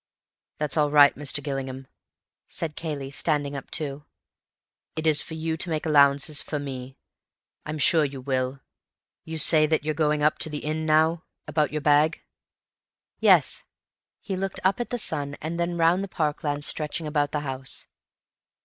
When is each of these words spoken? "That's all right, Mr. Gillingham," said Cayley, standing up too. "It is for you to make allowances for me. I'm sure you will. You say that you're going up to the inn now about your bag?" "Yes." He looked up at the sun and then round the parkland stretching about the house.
"That's 0.57 0.77
all 0.77 0.89
right, 0.89 1.15
Mr. 1.15 1.43
Gillingham," 1.43 1.85
said 2.47 2.75
Cayley, 2.75 3.11
standing 3.11 3.55
up 3.55 3.69
too. 3.69 4.03
"It 4.95 5.05
is 5.05 5.21
for 5.21 5.35
you 5.35 5.57
to 5.57 5.69
make 5.69 5.85
allowances 5.85 6.41
for 6.41 6.57
me. 6.57 6.97
I'm 7.67 7.77
sure 7.77 8.03
you 8.03 8.19
will. 8.19 8.61
You 9.25 9.37
say 9.37 9.67
that 9.67 9.83
you're 9.85 9.93
going 9.93 10.23
up 10.23 10.39
to 10.39 10.49
the 10.49 10.65
inn 10.65 10.87
now 10.87 11.25
about 11.47 11.71
your 11.71 11.81
bag?" 11.81 12.23
"Yes." 13.19 13.63
He 14.21 14.35
looked 14.35 14.59
up 14.63 14.79
at 14.79 14.89
the 14.89 14.97
sun 14.97 15.37
and 15.39 15.59
then 15.59 15.77
round 15.77 16.03
the 16.03 16.07
parkland 16.07 16.65
stretching 16.65 17.05
about 17.05 17.31
the 17.31 17.41
house. 17.41 17.85